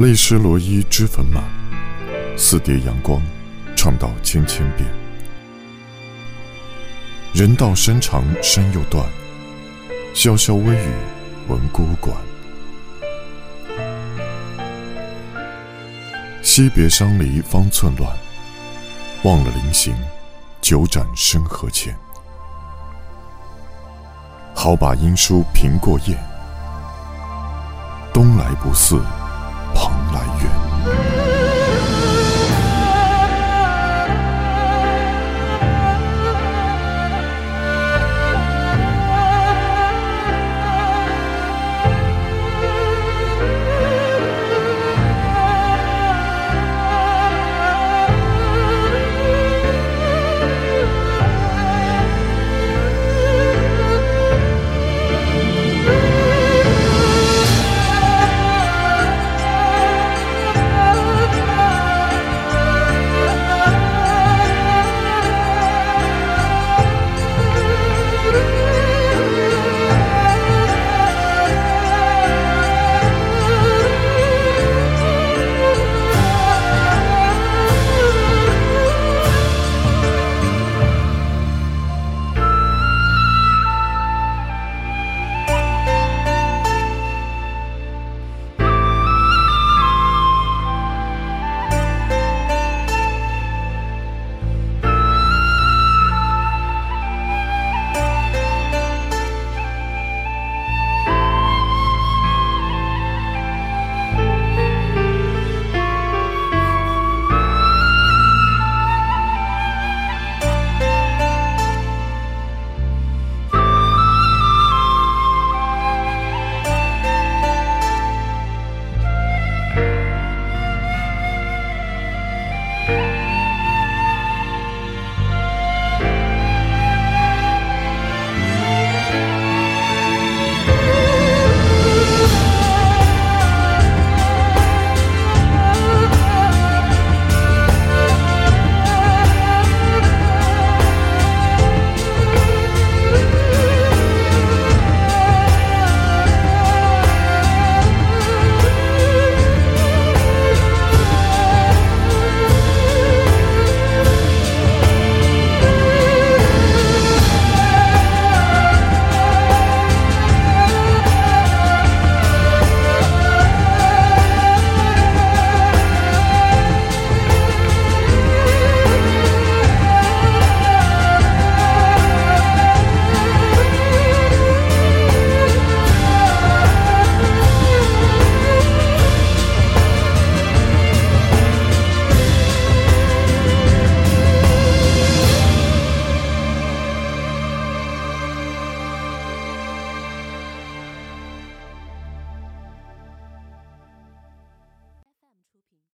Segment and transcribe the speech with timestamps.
[0.00, 1.44] 泪湿罗衣脂粉满，
[2.34, 3.20] 似叠阳光，
[3.76, 4.88] 唱到千千遍。
[7.34, 9.06] 人道山长山又断，
[10.14, 10.88] 潇潇微雨
[11.48, 12.16] 闻孤馆。
[16.40, 18.10] 惜别伤离方寸乱，
[19.24, 19.94] 忘了临行，
[20.62, 21.94] 酒盏深河浅。
[24.54, 26.16] 好把音书凭过夜，
[28.14, 28.98] 东来不似。
[29.74, 31.39] 蓬莱苑